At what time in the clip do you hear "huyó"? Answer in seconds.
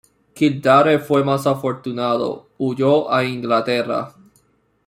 2.57-3.13